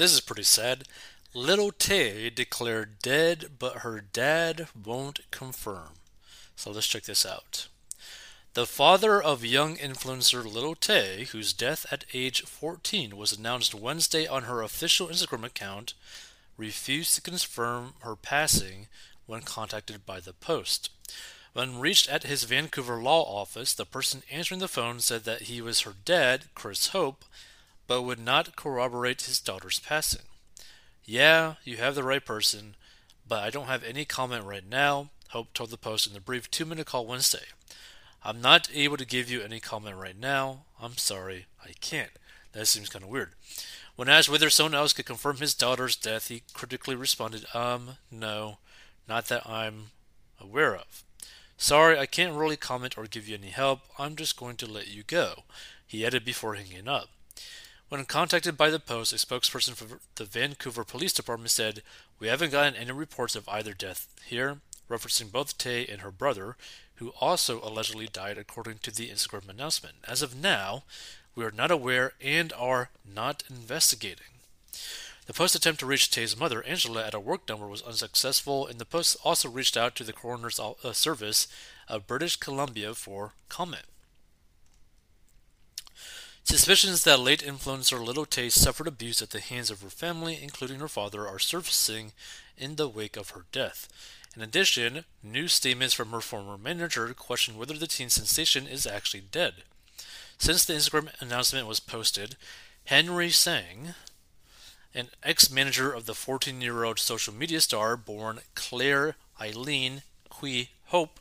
[0.00, 0.84] This is pretty sad.
[1.34, 5.90] Little Tay declared dead, but her dad won't confirm.
[6.56, 7.68] So let's check this out.
[8.54, 14.26] The father of young influencer Little Tay, whose death at age 14 was announced Wednesday
[14.26, 15.92] on her official Instagram account,
[16.56, 18.86] refused to confirm her passing
[19.26, 20.88] when contacted by the Post.
[21.52, 25.60] When reached at his Vancouver law office, the person answering the phone said that he
[25.60, 27.22] was her dad, Chris Hope,
[27.90, 30.22] but would not corroborate his daughter's passing.
[31.04, 32.76] Yeah, you have the right person,
[33.26, 36.48] but I don't have any comment right now, Hope told the Post in the brief
[36.52, 37.46] two minute call Wednesday.
[38.22, 40.66] I'm not able to give you any comment right now.
[40.80, 42.12] I'm sorry, I can't.
[42.52, 43.32] That seems kind of weird.
[43.96, 48.58] When asked whether someone else could confirm his daughter's death, he critically responded, Um, no,
[49.08, 49.86] not that I'm
[50.40, 51.02] aware of.
[51.56, 53.80] Sorry, I can't really comment or give you any help.
[53.98, 55.42] I'm just going to let you go,
[55.84, 57.08] he added before hanging up.
[57.90, 61.82] When contacted by the Post, a spokesperson for the Vancouver Police Department said,
[62.20, 66.56] We haven't gotten any reports of either death here, referencing both Tay and her brother,
[66.94, 69.96] who also allegedly died according to the Instagram announcement.
[70.06, 70.84] As of now,
[71.34, 74.38] we are not aware and are not investigating.
[75.26, 78.78] The Post attempt to reach Tay's mother, Angela, at a work number was unsuccessful, and
[78.78, 81.48] the Post also reached out to the coroner's uh, service
[81.88, 83.86] of British Columbia for comment.
[86.50, 90.80] Suspicions that late influencer Little Tay suffered abuse at the hands of her family, including
[90.80, 92.10] her father, are surfacing
[92.58, 93.86] in the wake of her death.
[94.34, 99.20] In addition, new statements from her former manager question whether the teen sensation is actually
[99.20, 99.62] dead.
[100.38, 102.34] Since the Instagram announcement was posted,
[102.86, 103.94] Henry Tsang,
[104.92, 110.70] an ex manager of the 14 year old social media star born Claire Eileen Qi
[110.86, 111.20] Hope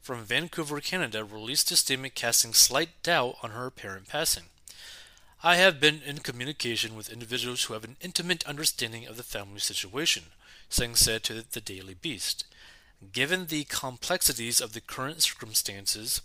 [0.00, 4.44] from Vancouver, Canada, released a statement casting slight doubt on her apparent passing.
[5.42, 9.58] I have been in communication with individuals who have an intimate understanding of the family
[9.58, 10.24] situation,
[10.70, 12.44] Tsang said to the Daily Beast.
[13.12, 16.22] Given the complexities of the current circumstances,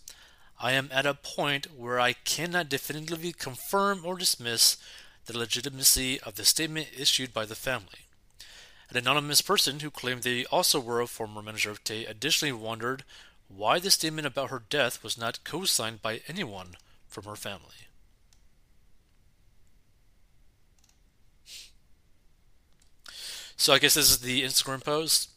[0.59, 4.77] I am at a point where I cannot definitively confirm or dismiss
[5.25, 8.07] the legitimacy of the statement issued by the family.
[8.89, 13.03] An anonymous person who claimed they also were a former manager of Tay additionally wondered
[13.47, 16.75] why the statement about her death was not co signed by anyone
[17.07, 17.87] from her family.
[23.55, 25.31] So I guess this is the Instagram post.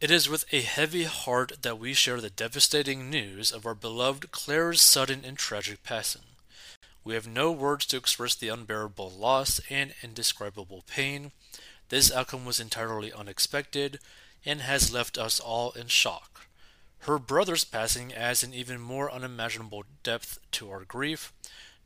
[0.00, 4.32] It is with a heavy heart that we share the devastating news of our beloved
[4.32, 6.22] Claire's sudden and tragic passing.
[7.04, 11.30] We have no words to express the unbearable loss and indescribable pain.
[11.88, 14.00] This outcome was entirely unexpected
[14.44, 16.46] and has left us all in shock.
[17.04, 21.34] Her brother's passing adds an even more unimaginable depth to our grief.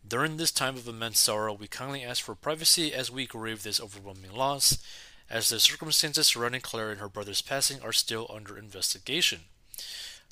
[0.07, 3.81] During this time of immense sorrow, we kindly ask for privacy as we grieve this
[3.81, 4.79] overwhelming loss
[5.29, 9.41] as the circumstances surrounding Claire and her brother's passing are still under investigation.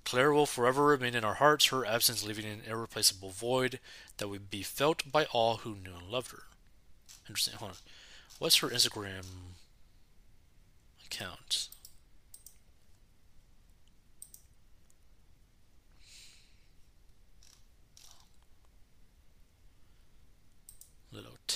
[0.04, 3.80] Claire will forever remain in our hearts, her absence leaving an irreplaceable void
[4.18, 6.44] that would be felt by all who knew and loved her.
[7.28, 7.54] Interesting.
[7.58, 7.76] Hold on.
[8.38, 9.24] What's her Instagram
[11.04, 11.70] account?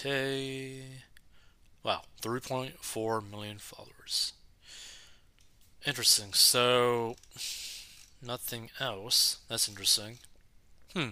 [0.01, 0.81] Tay.
[1.83, 4.33] Wow, 3.4 million followers.
[5.87, 6.33] Interesting.
[6.33, 7.17] So,
[8.23, 9.41] nothing else.
[9.51, 10.17] That's interesting.
[10.95, 11.11] Hmm.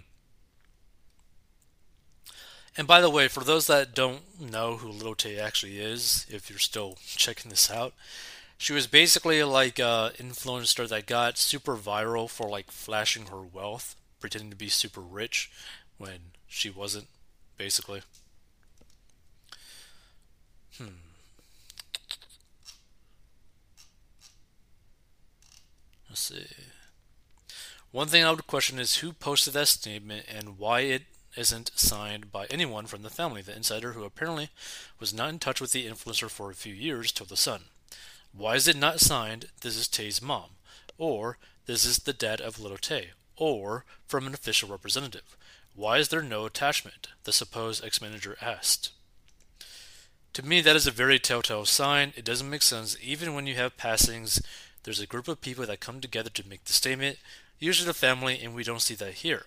[2.79, 6.49] And by the way, for those that don't know who Little Tay actually is, if
[6.49, 7.93] you're still checking this out,
[8.57, 13.97] she was basically like an influencer that got super viral for like flashing her wealth,
[14.19, 15.51] pretending to be super rich
[15.99, 17.09] when she wasn't,
[17.59, 18.01] basically.
[20.79, 20.85] Hmm.
[26.09, 26.47] Let's see.
[27.91, 31.03] One thing I would question is who posted that statement and why it
[31.37, 33.43] isn't signed by anyone from the family.
[33.43, 34.51] The insider, who apparently
[34.99, 37.63] was not in touch with the influencer for a few years, told The Sun.
[38.33, 40.51] Why is it not signed, this is Tay's mom?
[40.97, 43.11] Or, this is the dad of little Tay?
[43.37, 45.37] Or, from an official representative?
[45.75, 47.09] Why is there no attachment?
[47.25, 48.91] The supposed ex manager asked.
[50.39, 52.13] To me, that is a very telltale sign.
[52.15, 52.97] It doesn't make sense.
[53.03, 54.41] Even when you have passings,
[54.85, 57.19] there's a group of people that come together to make the statement,
[57.59, 59.47] usually the family, and we don't see that here.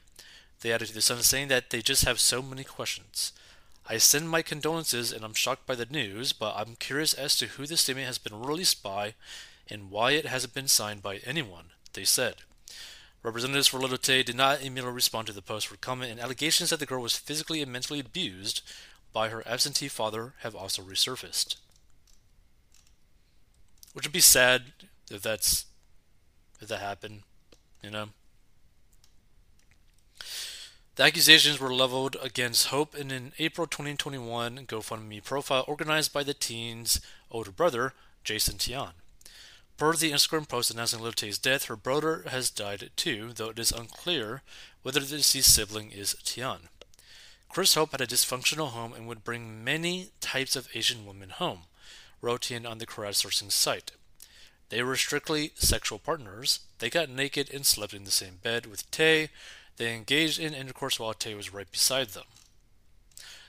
[0.59, 3.31] They added to the Sun saying that they just have so many questions.
[3.87, 7.45] I send my condolences and I'm shocked by the news, but I'm curious as to
[7.45, 9.13] who the statement has been released by
[9.69, 12.35] and why it hasn't been signed by anyone, they said.
[13.23, 16.71] Representatives for Little Tay did not immediately respond to the post for comment and allegations
[16.71, 18.61] that the girl was physically and mentally abused
[19.13, 21.55] by her absentee father have also resurfaced.
[23.93, 24.73] Which would be sad
[25.09, 25.65] if that's
[26.61, 27.23] if that happened,
[27.83, 28.09] you know.
[30.95, 36.33] The accusations were leveled against Hope in an April 2021 GoFundMe profile organized by the
[36.33, 37.93] teen's older brother,
[38.23, 38.91] Jason Tian.
[39.77, 43.57] Per the Instagram post announcing Lil Tay's death, her brother has died too, though it
[43.57, 44.43] is unclear
[44.83, 46.69] whether the deceased sibling is Tian.
[47.51, 51.63] Chris Hope had a dysfunctional home and would bring many types of Asian women home,
[52.21, 53.91] wrote Tian on the crowdsourcing site.
[54.69, 56.61] They were strictly sexual partners.
[56.79, 59.31] They got naked and slept in the same bed with Tay.
[59.75, 62.23] They engaged in intercourse while Tay was right beside them.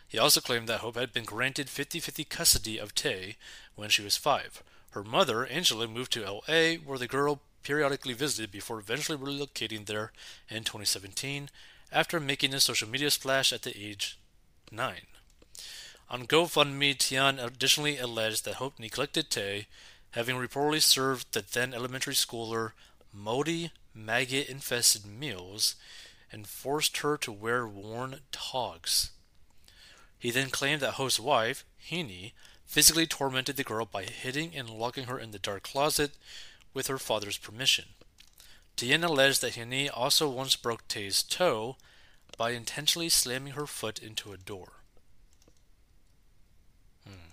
[0.08, 3.36] He also claimed that Hope had been granted 50 50 custody of Tay
[3.76, 4.64] when she was five.
[4.90, 10.10] Her mother, Angela, moved to LA, where the girl periodically visited before eventually relocating there
[10.50, 11.50] in 2017
[11.92, 14.18] after making a social media splash at the age
[14.70, 14.94] 9.
[16.08, 19.66] On GoFundMe, Tian additionally alleged that Hope neglected Tay,
[20.12, 22.72] having reportedly served the then elementary schooler
[23.12, 25.76] moldy, maggot infested meals
[26.30, 29.10] and forced her to wear worn togs.
[30.18, 32.32] He then claimed that Hope's wife, Heaney,
[32.64, 36.12] physically tormented the girl by hitting and locking her in the dark closet
[36.72, 37.86] with her father's permission.
[38.76, 41.76] Tian alleged that Heaney also once broke Tay's toe
[42.36, 44.72] by intentionally slamming her foot into a door.
[47.06, 47.30] Hmm.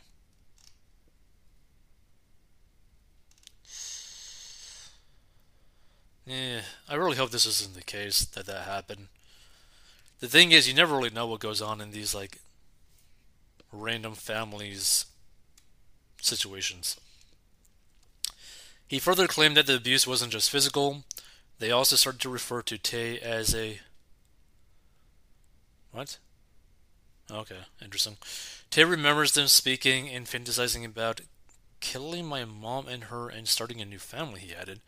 [6.26, 9.08] Yeah, I really hope this isn't the case that that happened.
[10.20, 12.40] The thing is, you never really know what goes on in these like
[13.72, 15.06] random families
[16.22, 16.98] situations.
[18.88, 21.04] He further claimed that the abuse wasn't just physical.
[21.60, 23.80] They also started to refer to Tay as a.
[25.92, 26.18] What?
[27.30, 28.18] Okay, interesting.
[28.72, 31.22] Tay remembers them speaking and fantasizing about
[31.80, 34.80] killing my mom and her and starting a new family, he added.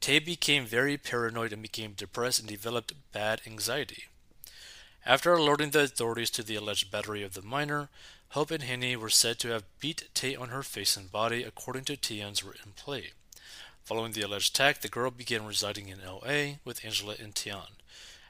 [0.00, 4.04] Tay became very paranoid and became depressed and developed bad anxiety.
[5.04, 7.88] After alerting the authorities to the alleged battery of the minor,
[8.30, 11.84] Hope and Heaney were said to have beat Tay on her face and body, according
[11.84, 13.10] to Tian's written plea.
[13.84, 17.76] Following the alleged attack, the girl began residing in LA with Angela and Tian.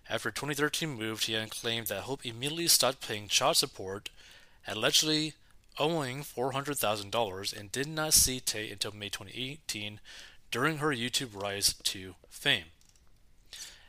[0.08, 4.08] After 2013 move, Tian claimed that Hope immediately stopped paying child support,
[4.66, 5.34] allegedly
[5.78, 10.00] owing $400,000, and did not see Tay until May 2018
[10.50, 12.66] during her YouTube rise to fame.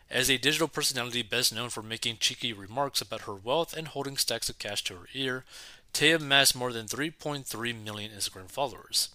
[0.10, 4.18] As a digital personality best known for making cheeky remarks about her wealth and holding
[4.18, 5.46] stacks of cash to her ear,
[5.94, 9.10] Tay amassed more than 3.3 million Instagram followers.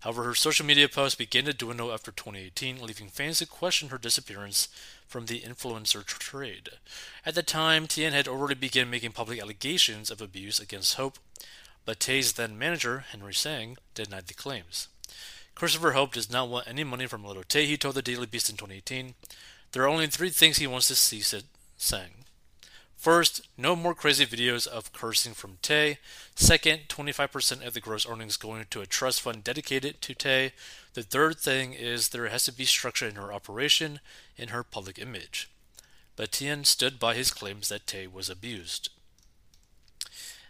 [0.00, 3.98] However, her social media posts began to dwindle after 2018, leaving fans to question her
[3.98, 4.68] disappearance
[5.06, 6.70] from the influencer trade.
[7.26, 11.18] At the time, Tian had already begun making public allegations of abuse against Hope,
[11.84, 14.88] but Tay's then manager, Henry Tsang, denied the claims.
[15.54, 18.48] Christopher Hope does not want any money from Little Tay, he told the Daily Beast
[18.48, 19.14] in 2018.
[19.72, 21.44] There are only three things he wants to see, said
[21.76, 22.24] Tsang.
[22.98, 25.98] First, no more crazy videos of cursing from Tay.
[26.34, 30.52] Second, 25% of the gross earnings going to a trust fund dedicated to Tay.
[30.94, 34.00] The third thing is there has to be structure in her operation,
[34.36, 35.48] in her public image.
[36.16, 38.90] But Tian stood by his claims that Tay was abused.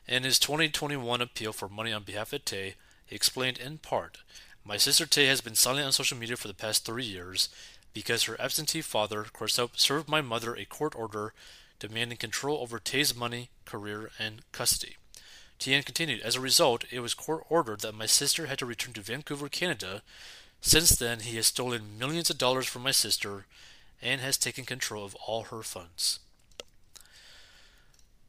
[0.06, 4.22] In his 2021 appeal for money on behalf of Tay, he explained in part,
[4.64, 7.50] My sister Tay has been silent on social media for the past three years
[7.92, 11.34] because her absentee father, Chris served my mother a court order
[11.78, 14.96] demanding control over Tay's money, career, and custody.
[15.58, 18.94] Tian continued, As a result, it was court ordered that my sister had to return
[18.94, 20.02] to Vancouver, Canada.
[20.60, 23.46] Since then, he has stolen millions of dollars from my sister
[24.00, 26.20] and has taken control of all her funds.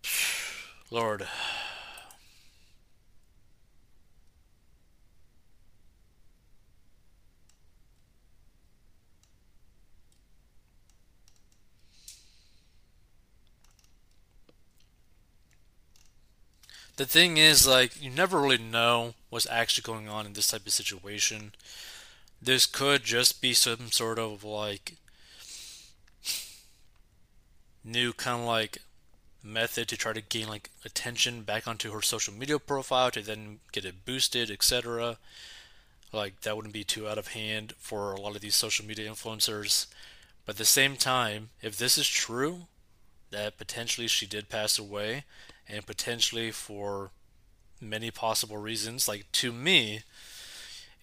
[0.92, 1.28] Lord,
[17.00, 20.66] the thing is, like, you never really know what's actually going on in this type
[20.66, 21.54] of situation.
[22.42, 24.96] This could just be some sort of like
[27.86, 28.80] new kind of like
[29.42, 33.60] method to try to gain like attention back onto her social media profile to then
[33.72, 35.18] get it boosted, etc.
[36.12, 39.10] Like that wouldn't be too out of hand for a lot of these social media
[39.10, 39.88] influencers.
[40.46, 42.68] But at the same time, if this is true,
[43.32, 45.24] that potentially she did pass away,
[45.70, 47.12] and potentially for
[47.80, 49.08] many possible reasons.
[49.08, 50.02] Like to me,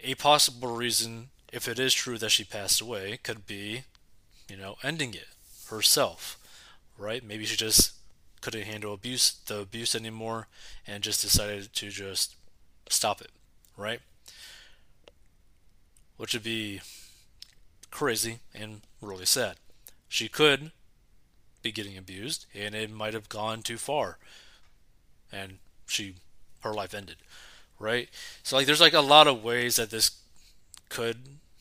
[0.03, 3.85] a possible reason, if it is true that she passed away, could be,
[4.49, 5.29] you know, ending it
[5.71, 6.39] herself,
[6.99, 7.25] right?
[7.25, 7.93] Maybe she just
[8.41, 10.49] couldn't handle abuse, the abuse anymore,
[10.87, 12.37] and just decided to just
[12.89, 13.31] stop it,
[13.77, 14.01] right?
[16.17, 16.81] Which would be
[17.91, 19.57] crazy and really sad.
[20.09, 20.71] She could
[21.63, 24.19] be getting abused, and it might have gone too far,
[25.33, 26.15] and she,
[26.61, 27.17] her life ended,
[27.79, 28.09] right?
[28.43, 30.13] So like, there's like a lot of ways that this
[30.89, 31.17] could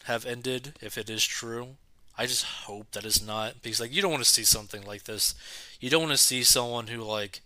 [0.06, 1.76] have ended if it is true.
[2.18, 5.04] I just hope that is not because like you don't want to see something like
[5.04, 5.34] this.
[5.82, 7.42] You don't want to see someone who like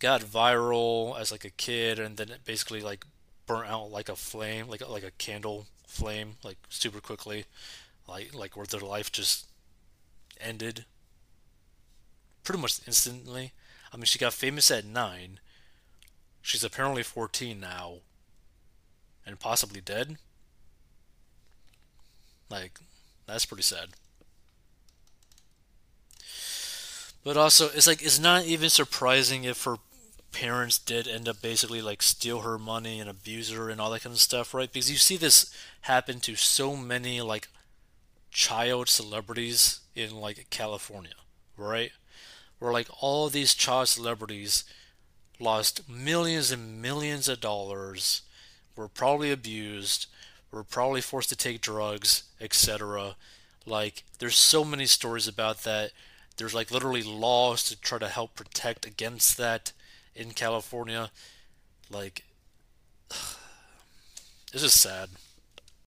[0.00, 3.06] got viral as like a kid and then it basically like
[3.46, 7.46] burnt out like a flame, like like a candle flame, like super quickly,
[8.06, 9.46] like like where their life just
[10.40, 10.84] ended
[12.44, 13.52] pretty much instantly.
[13.92, 15.40] I mean, she got famous at nine.
[16.42, 17.96] She's apparently 14 now,
[19.24, 20.16] and possibly dead.
[22.48, 22.78] Like,
[23.26, 23.90] that's pretty sad.
[27.24, 29.78] But also, it's like it's not even surprising if her
[30.30, 34.02] parents did end up basically like steal her money and abuse her and all that
[34.02, 34.72] kind of stuff, right?
[34.72, 37.48] Because you see this happen to so many like
[38.30, 41.14] child celebrities in like California,
[41.56, 41.90] right?
[42.58, 44.64] Where like all these child celebrities
[45.38, 48.22] lost millions and millions of dollars,
[48.74, 50.06] were probably abused,
[50.50, 53.16] were probably forced to take drugs, etc.
[53.64, 55.92] Like there's so many stories about that.
[56.36, 59.72] There's like literally laws to try to help protect against that
[60.14, 61.10] in California.
[61.90, 62.24] Like
[64.52, 65.10] this is sad.